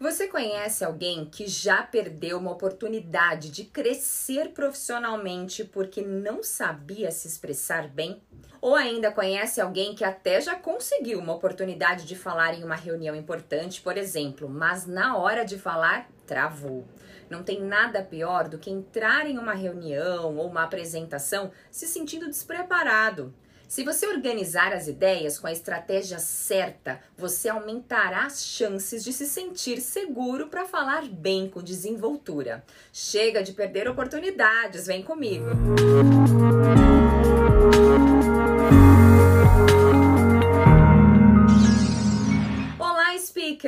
[0.00, 7.26] Você conhece alguém que já perdeu uma oportunidade de crescer profissionalmente porque não sabia se
[7.26, 8.22] expressar bem?
[8.60, 13.16] Ou ainda conhece alguém que até já conseguiu uma oportunidade de falar em uma reunião
[13.16, 16.86] importante, por exemplo, mas na hora de falar, travou?
[17.28, 22.28] Não tem nada pior do que entrar em uma reunião ou uma apresentação se sentindo
[22.28, 23.34] despreparado.
[23.68, 29.26] Se você organizar as ideias com a estratégia certa, você aumentará as chances de se
[29.26, 32.64] sentir seguro para falar bem com desenvoltura.
[32.90, 35.44] Chega de perder oportunidades, vem comigo.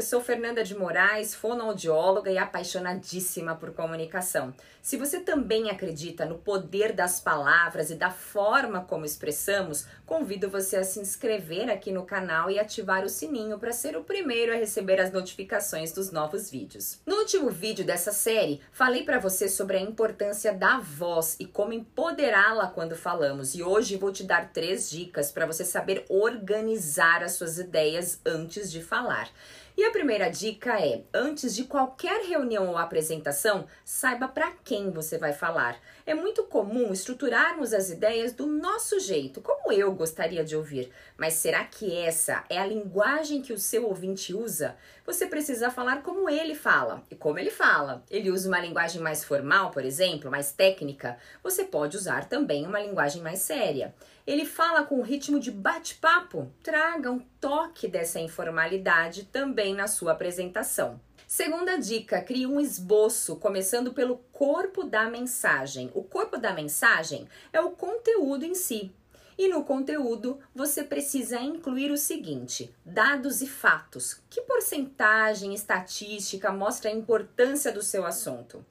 [0.00, 4.54] Sou Fernanda de Moraes, fonoaudióloga e apaixonadíssima por comunicação.
[4.80, 10.76] Se você também acredita no poder das palavras e da forma como expressamos, convido você
[10.76, 14.56] a se inscrever aqui no canal e ativar o sininho para ser o primeiro a
[14.56, 17.00] receber as notificações dos novos vídeos.
[17.06, 21.72] No último vídeo dessa série, falei para você sobre a importância da voz e como
[21.72, 27.32] empoderá-la quando falamos, e hoje vou te dar três dicas para você saber organizar as
[27.32, 29.28] suas ideias antes de falar.
[29.76, 35.16] E a primeira dica é: antes de qualquer reunião ou apresentação, saiba para quem você
[35.16, 35.80] vai falar.
[36.04, 40.92] É muito comum estruturarmos as ideias do nosso jeito, como eu gostaria de ouvir.
[41.16, 44.76] Mas será que essa é a linguagem que o seu ouvinte usa?
[45.06, 47.02] Você precisa falar como ele fala.
[47.10, 48.04] E como ele fala?
[48.10, 51.16] Ele usa uma linguagem mais formal, por exemplo, mais técnica?
[51.42, 53.94] Você pode usar também uma linguagem mais séria.
[54.24, 56.52] Ele fala com o ritmo de bate-papo?
[56.62, 61.00] Traga um toque dessa informalidade também na sua apresentação.
[61.28, 65.90] Segunda dica: crie um esboço, começando pelo corpo da mensagem.
[65.94, 68.92] O corpo da mensagem é o conteúdo em si.
[69.38, 74.20] E no conteúdo você precisa incluir o seguinte: dados e fatos.
[74.28, 78.64] Que porcentagem estatística mostra a importância do seu assunto?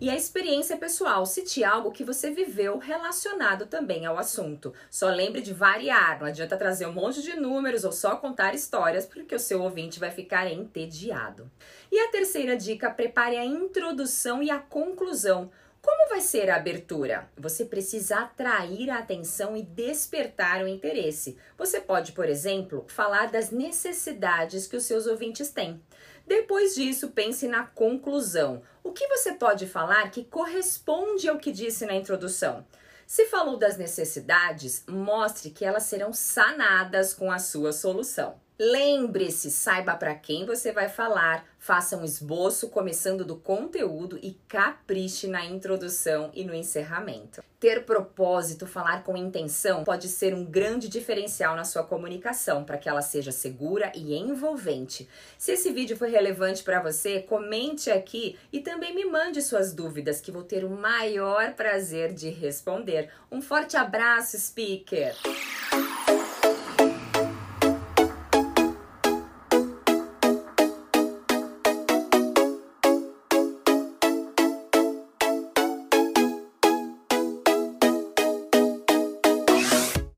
[0.00, 4.72] E a experiência pessoal, cite algo que você viveu relacionado também ao assunto.
[4.88, 9.04] Só lembre de variar, não adianta trazer um monte de números ou só contar histórias,
[9.04, 11.50] porque o seu ouvinte vai ficar entediado.
[11.90, 15.50] E a terceira dica, prepare a introdução e a conclusão.
[15.80, 17.30] Como vai ser a abertura?
[17.36, 21.36] Você precisa atrair a atenção e despertar o interesse.
[21.56, 25.80] Você pode, por exemplo, falar das necessidades que os seus ouvintes têm.
[26.26, 28.62] Depois disso, pense na conclusão.
[28.82, 32.66] O que você pode falar que corresponde ao que disse na introdução?
[33.06, 38.38] Se falou das necessidades, mostre que elas serão sanadas com a sua solução.
[38.60, 45.28] Lembre-se, saiba para quem você vai falar, faça um esboço começando do conteúdo e capriche
[45.28, 47.40] na introdução e no encerramento.
[47.60, 52.88] Ter propósito, falar com intenção pode ser um grande diferencial na sua comunicação para que
[52.88, 55.08] ela seja segura e envolvente.
[55.38, 60.20] Se esse vídeo foi relevante para você, comente aqui e também me mande suas dúvidas
[60.20, 63.08] que vou ter o maior prazer de responder.
[63.30, 65.14] Um forte abraço, speaker!